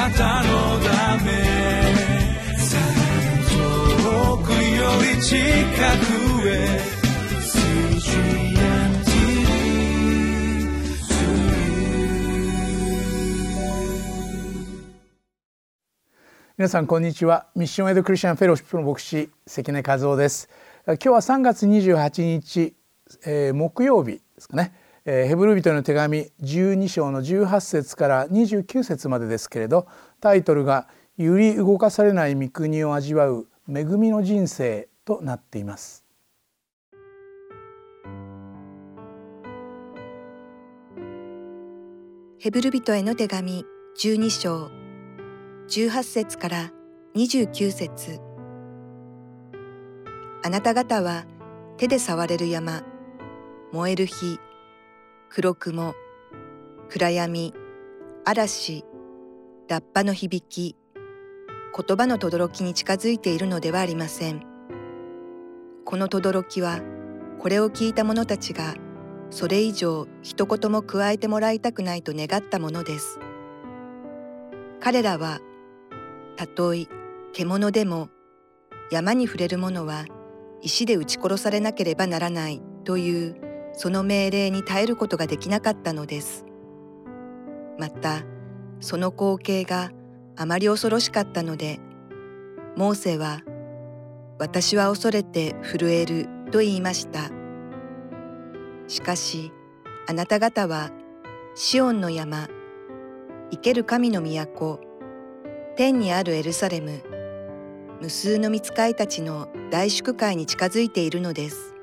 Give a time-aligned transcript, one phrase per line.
[0.00, 1.30] なたのため
[3.50, 6.80] 遠くより近くへ
[16.56, 17.48] 皆さんこんにちは。
[17.54, 20.48] ミッションエイドクリスチャンフェローシップの牧師関根和夫です。
[20.86, 22.74] 今日は3月28日、
[23.26, 24.72] えー、木曜日ですかね、
[25.04, 29.86] えー、ヘブル人の手紙12章の18節から29節までですけれど
[30.20, 36.04] タイトルが揺り動かされない御国を味わう恵みの人生となっています。
[42.38, 43.66] ヘブル人への手紙
[44.02, 44.70] 12章
[45.68, 46.72] 18節から
[47.14, 48.18] 29節。
[50.42, 51.26] あなた方は
[51.76, 52.82] 手で触れる山、
[53.72, 54.38] 燃える火、
[55.32, 55.94] 黒雲、
[56.88, 57.54] 暗闇、
[58.24, 58.84] 嵐、
[59.68, 60.76] ラッパの響き、
[61.72, 64.44] 言葉の轟に近づいているのではありません。
[65.84, 66.80] この轟は、
[67.38, 68.74] これを聞いた者たちが、
[69.30, 73.20] それ以上一言も加えてもらいたくないと願ったものです。
[74.80, 75.38] 彼らは
[76.34, 76.88] たとえ
[77.32, 78.08] 獣でも
[78.90, 80.06] 山に触れる者は
[80.60, 83.49] 石で撃ち殺されなければならないという
[83.80, 86.44] その命令に耐えることができなかったのです。
[87.78, 88.24] また
[88.78, 89.90] その光景が
[90.36, 91.80] あまり恐ろしかったので
[92.76, 93.40] モーセは
[94.38, 97.30] 「私は恐れて震える」と言いました。
[98.86, 99.50] しかし
[100.06, 100.90] あなた方は
[101.54, 102.48] シオンの山
[103.50, 104.78] 生ける神の都
[105.76, 107.02] 天にあるエルサレム
[108.02, 111.74] 無数の御使いたちの大祝会に近づいているのです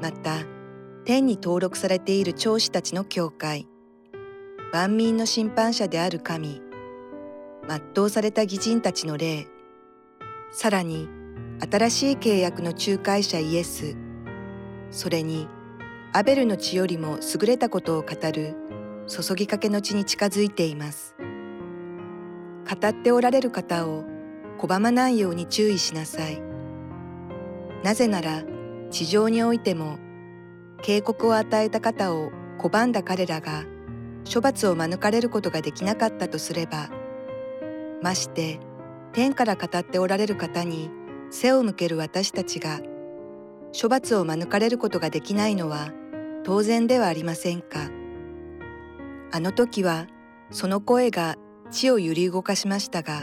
[0.00, 0.59] また
[1.04, 3.66] 天に登録されている長子たちの教会
[4.72, 6.62] 万民の審判者である神
[7.68, 9.46] 全うされた義人たちの霊
[10.50, 11.08] さらに
[11.70, 13.96] 新しい契約の仲介者イエス
[14.90, 15.48] それに
[16.12, 18.56] アベルの血よりも優れたことを語る
[19.06, 21.14] 注ぎかけの地に近づいています。
[21.18, 24.04] 語っておられる方を
[24.58, 26.40] 拒まないように注意しなさい。
[27.84, 28.42] なぜなら
[28.90, 29.98] 地上においても
[30.82, 33.64] 警告を与えた方を拒んだ彼らが
[34.32, 36.90] 処罰を免れることができなかったとすれば
[38.02, 38.60] まして
[39.12, 40.90] 天から語っておられる方に
[41.30, 42.80] 背を向ける私たちが
[43.80, 45.92] 処罰を免れることができないのは
[46.44, 47.90] 当然ではありませんか。
[49.32, 50.08] あの時は
[50.50, 51.36] その声が
[51.70, 53.22] 地を揺り動かしましたが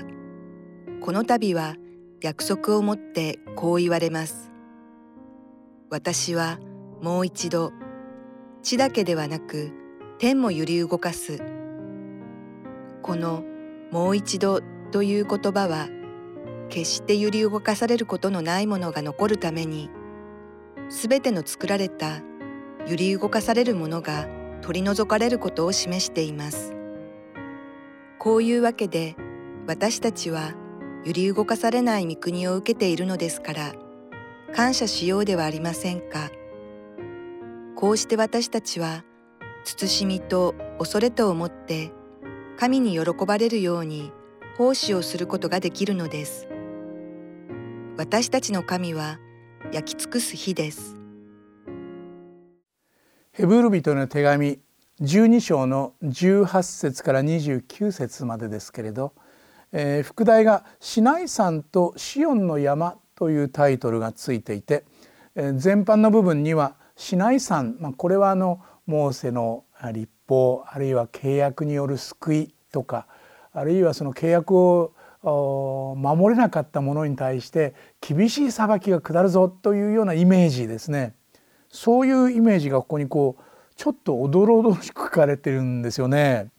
[1.02, 1.76] この度は
[2.22, 4.52] 約束をもってこう言われます
[5.90, 6.60] 私は
[7.02, 7.74] もう一度。
[8.64, 9.72] 地だけではなく
[10.18, 11.40] 天も揺り動かす。
[13.02, 13.44] この
[13.92, 15.88] もう一度という言葉は
[16.70, 19.90] 決して揺り動かされることのないものが残るために
[20.90, 22.22] すべての作られた
[22.88, 24.28] 揺り動かされるものが
[24.62, 26.74] 取り除かれることを示しています。
[28.20, 29.16] こういうわけで
[29.68, 30.54] 私たちは
[31.06, 33.74] 揺り動かされない御国を受けているのですから
[34.54, 36.30] 感謝しようではありませんか。
[37.78, 39.06] こうして私たちは
[39.64, 41.92] 慎みと恐れと思って
[42.58, 44.12] 神に喜ばれるように
[44.58, 46.48] 奉仕をすることができるのです。
[47.96, 49.20] 私たちの神は
[49.72, 50.96] 焼き尽くす日です。
[53.32, 54.58] ヘブル人の手紙
[55.00, 59.14] 12章の18節から29節までですけれど、
[59.72, 64.84] えー、副題が「シナイ山とシオンの山」というタイトルがついていて、
[65.36, 69.64] えー、前半の部分にはシナイ山、まあ、これはあのモーセの
[69.94, 73.08] 立法あるいは契約による救いとか
[73.54, 74.94] あるいはその契約を
[75.96, 81.14] 守れなかった者に対して厳しい裁きが下るぞというようなイメージですね
[81.70, 83.44] そういうイメージがここにこう
[83.76, 86.50] ちょっとおどろおどろしく書かれてるんですよね。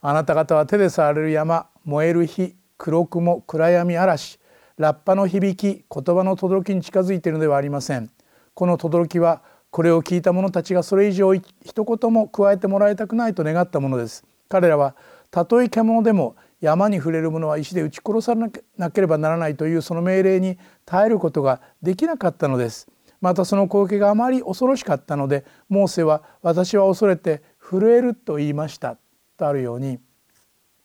[0.00, 4.38] あなた方は手で触れる山燃える火黒雲暗闇嵐
[4.78, 8.08] ラッパの響き言葉の轟に近づいているのではありません。
[8.54, 14.24] この轟はこれを聞いた者たちがそれ以上一言も加えてもらいたくないと願ったものです。
[14.48, 14.96] 彼らは
[15.30, 22.88] たとえ獣でも山に触れる者は石で撃ち殺さなければならないというその命令に耐えることができなかったのです。
[23.20, 28.96] またその光景があまり恐ろしかったのでモーセは「私は恐れて震える」と言いました
[29.36, 30.00] とあるように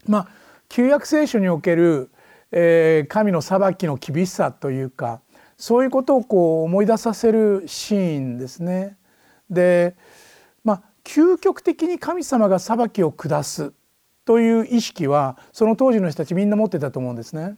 [0.06, 0.28] まあ
[0.68, 2.12] 旧約聖書における、
[2.52, 5.22] えー、神の裁きの厳しさというか
[5.57, 8.98] そういうことをこう思い出させるシーンですね。
[9.50, 9.96] で
[10.63, 13.74] まあ究極的に神様が裁きを下す
[14.25, 17.57] という意識はその当時の人たちみんな持ってたと思うんですね。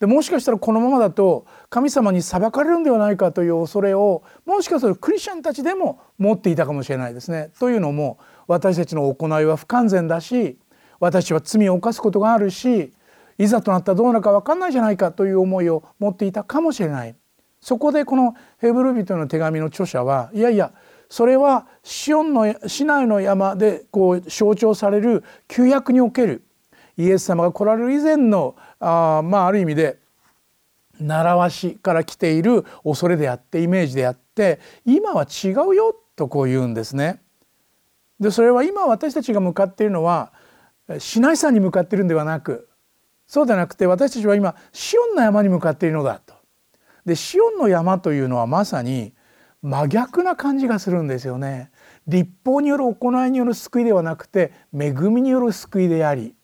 [0.00, 7.52] でもしかしたらこのままだと神様に裁かれるんではないかという恐れをもしかするとクリスチャンたちでも持っていたかもしれないですね。
[7.60, 8.18] というのも
[8.48, 10.58] 私たちの行いは不完全だし
[10.98, 12.92] 私は罪を犯すことがあるし
[13.38, 17.14] いざとなったらどうなるか分かんないじゃないかという思いを持っていたかもしれない。
[17.60, 20.72] そこでこのヘブル人の手紙の著者はいやいや
[21.08, 26.44] それはシオンの市内の山でこう象徴される旧約における
[26.98, 29.98] イエス様が来られる以前のあまあある意味で
[31.00, 37.22] 習わしから来ている恐れであってイメージであって今は違うよとこう言うんですね。
[38.20, 40.32] でそれは今私たちが向かっているのは
[40.98, 42.68] 市内山に向かっているんではなく
[43.26, 46.34] そうでなくて私たちは今シオンの山に向かっているのだと。
[47.04, 49.12] でシオンの山というのはまさに
[49.62, 51.70] 真逆な感じがするんですよね。
[52.06, 56.34] 立法による行いによる救いではなくて恵みによる救いであり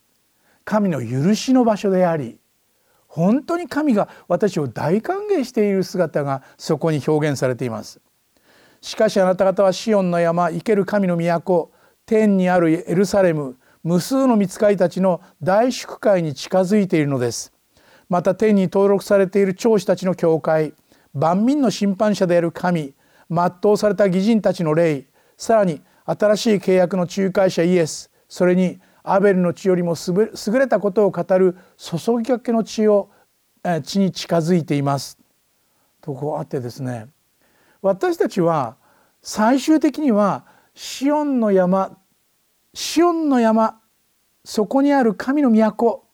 [0.65, 2.39] 神の許しの場所であり
[3.07, 7.99] 本当に神が私を大歓迎している姿がそこに表現されています。
[8.81, 11.71] しかしあなた方はシオンの山生ける神の都
[12.05, 17.53] 天にあるエルサレム無数の御使いたちの大祝会に近づいているのです。
[18.11, 20.73] また天に登録されている長子たちの教会
[21.13, 22.93] 万民の審判者である神
[23.29, 25.05] 全うされた義人たちの霊
[25.37, 33.09] さらに新しい契約の仲介者イエスそれにアベルの血よりも優れたことを語る注ぎかけの血を
[33.83, 35.17] 血に近づいています
[36.01, 37.07] とこうあってですね
[37.81, 38.75] 私たちは
[39.21, 40.45] 最終的には
[40.75, 41.97] シオンの山
[42.73, 43.79] シオンの山
[44.45, 46.05] そこにある神の都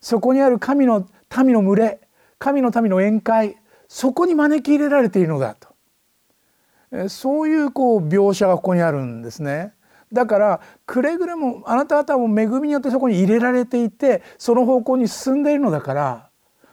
[0.00, 1.06] そこにある神の
[1.36, 2.00] 民の群れ
[2.38, 3.56] 神の民の宴会
[3.88, 9.72] そこに招き入れられているのだとそういうこう描写がここにあるんですね。
[10.12, 16.28] だからくれぐれもあなた方も恵みによってそこに入れられていてその方向に進んでいるのだから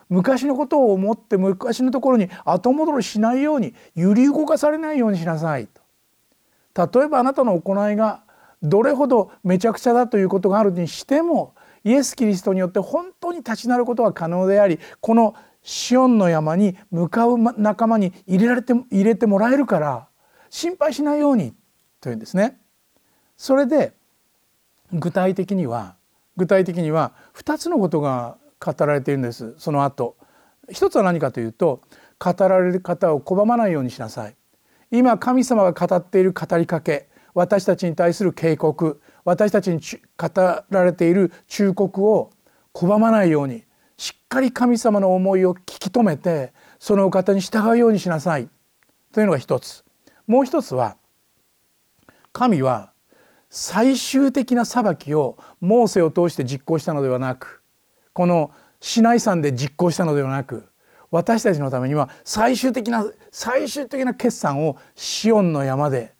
[0.10, 7.00] 昔のことを思って昔のところに後戻りしないように揺り動かされないようにしなさいと。
[7.00, 8.24] 例えばあなたの行いが
[8.62, 20.08] どれほどめちゃくちゃだということがあるにしてもイエス・キリストによって本当に立ち直ることが可能でありこのシオンの山に向かう仲間に入れられて入れてもらえるから
[20.50, 21.54] 心配しないように
[22.02, 22.60] というんですね。
[23.38, 23.94] それで
[24.92, 25.96] 具体的には
[26.38, 30.16] 具体的には2つのことが語られているんですその後。
[30.72, 31.82] 一つは何かというと
[32.20, 34.36] 語られる方を拒まないようにしなさい。
[34.92, 37.09] 今神様が語っている語りかけ。
[37.40, 39.80] 私たちに対する警告私たちに
[40.18, 42.32] 語られている忠告を
[42.74, 43.64] 拒まないように
[43.96, 48.50] しっかり神様の思いを聞き止めてそのお方に従うようにしなさい。
[49.14, 49.86] というのが一つ。
[50.28, 50.98] もう一つは
[52.34, 52.92] 神は
[53.50, 57.62] 最終的な裁きをモーセを通して実行したのではなく
[58.12, 58.52] この
[58.82, 60.66] シナイ山で実行したのではなく
[61.10, 66.19] 私たちのためには最終的な最終的な決算をシオンの山で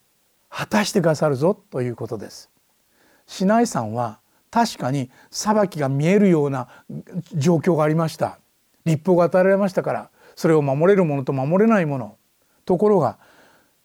[0.50, 2.50] 果たしてくださるぞということです。
[3.28, 4.20] シナイ山は
[4.52, 6.68] 確かに裁きが見えるような
[7.36, 8.40] 状況がありました。
[8.86, 12.18] 立法が与えられましたからそれを守れるものと守れないもの
[12.66, 13.18] ところが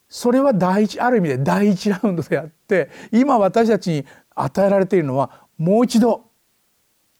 [0.08, 6.30] それは第一ある意味で第一ラウンドであって今私たちに与えられているのはもう一度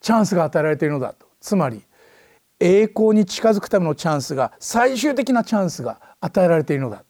[0.00, 1.83] チャンスが与えられているのだとつまり
[2.61, 7.04] 栄光に近づくためのチャンスが最終的なチャンスが与えられているのだ。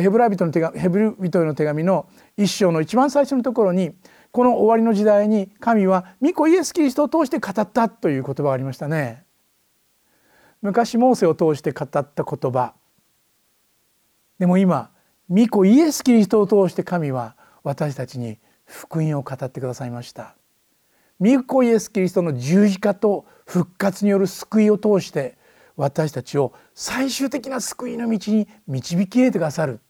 [0.00, 3.92] ヘブラ人の手紙ヘブル人への手紙の一章の一番最初のところに
[4.32, 9.24] この終わりの時代に神は御子イエス・キリストを通して語ったという言葉がありましたね。
[10.62, 12.74] 昔モーセを通して語った言葉。
[14.38, 14.90] でも今
[15.28, 20.34] 御子イエス・キリストを通して神は私たちに福音を語ってくださいました。
[21.20, 25.36] 御子イエス・キリストの十字架と復活による救いを通して
[25.76, 29.80] 私たちを最終的な救いの道に導き入れてくださる。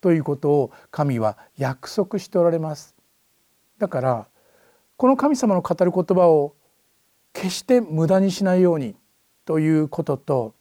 [0.00, 2.94] ということを神は約束しておられます。
[3.78, 4.28] だから
[4.96, 6.54] この神様の語る言葉を
[7.32, 8.96] 決して無駄にしないように
[9.44, 10.54] ということと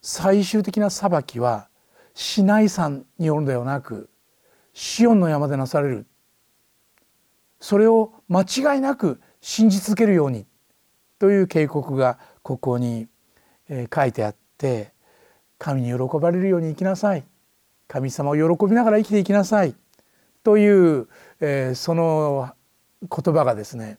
[0.00, 1.68] 最終的な裁きは
[2.14, 4.08] シナイ山によるのではなく
[4.72, 6.06] シオンの山でなされる。
[7.60, 10.46] それを間違いなく信じ続けるように
[11.18, 13.08] という警告がここに
[13.94, 14.92] 書いてあって
[15.58, 17.24] 神に喜ばれるように生きなさい。
[17.88, 19.74] 神様を喜びながら生きていきなさい
[20.44, 21.08] という、
[21.40, 22.50] えー、その
[23.02, 23.98] 言葉がですね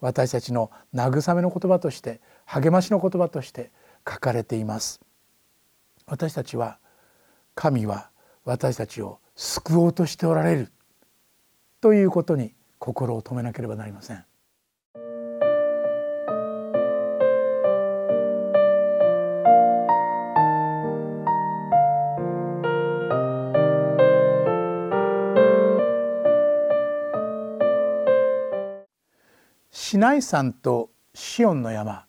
[0.00, 3.70] 私たちの慰めの言葉として励ましの言葉として
[4.08, 5.00] 書かれています。
[6.06, 6.78] 私たちは
[7.54, 8.10] 神は
[8.44, 10.72] 私たちを救おうとしておられる
[11.80, 14.24] ということに心を止めなければなりません。
[29.72, 32.06] シナイ山とシオンの山。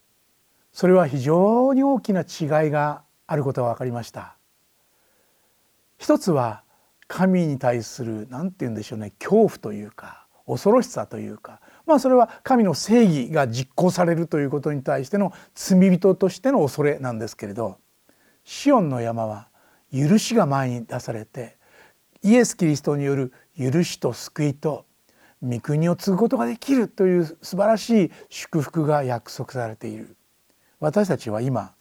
[0.71, 4.35] それは非常に大きな違いがあることが分かりました。
[5.97, 6.63] 一つは
[7.07, 11.61] 神に対する何て言うんでしょうね恐怖というか恐ろしさというか。
[11.85, 17.77] まあそれは神の正義が実行されるということに対しての罪人としての恐れなんですけれど
[18.43, 19.49] シオンの山は
[19.93, 21.57] 許しが前に出されて
[22.23, 24.85] イエス・キリストによる許しと救いと
[25.43, 30.15] 御国を継ぐことができるという素晴らしい祝福が約束されている。
[30.79, 31.73] 私たちは今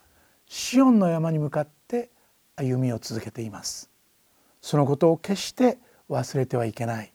[0.46, 2.10] シオンの山に向かって
[2.56, 3.90] 歩みを続けています。
[4.60, 7.12] そのことを決して忘れてはいけない。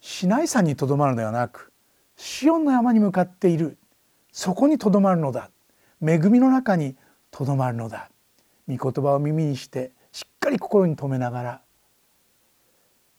[0.00, 1.72] 市内山にとどまるのではなく
[2.16, 3.76] シオンの山に向かっている。
[4.32, 5.50] そこにとどまるのだ。
[6.02, 6.96] 恵みの中に
[7.30, 8.10] とどまるのだ。
[8.68, 11.60] 御言葉を耳にしてしっかり心に留めながら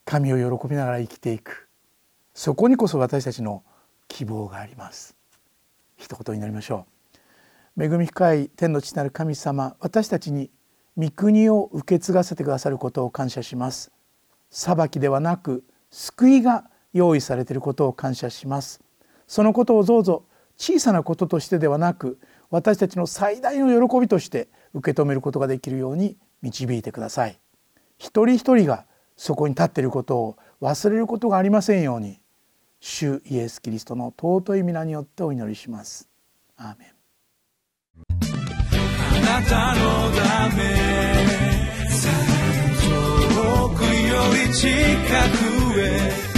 [0.05, 1.67] 神を喜びながら生きていく。
[2.33, 3.63] そこにこそ私たちの
[4.07, 5.15] 希望があります。
[5.97, 6.85] 一言祈りましょ
[7.77, 7.83] う。
[7.83, 10.49] 恵み深い天の地なる神様私たちに
[10.97, 13.91] 御国を受け継がせてくださることを感謝します。
[14.49, 18.81] 裁きではなく救いが用意されていることを感謝します。
[19.27, 20.25] そのことをどうぞ
[20.57, 22.19] 小さなこととしてではなく
[22.49, 27.39] 私たちの最大の喜びとして受け止めることができるように導いてください。
[27.97, 28.85] 一人一人が
[29.15, 32.20] そこに立っていることを忘れることがありませんように
[32.81, 36.09] 主イエス・キリストの尊い皆によってお祈りします。
[36.57, 36.87] アーメン。
[39.17, 40.63] あなたのため
[42.81, 43.89] 遠くよ
[44.47, 46.31] り近くへ。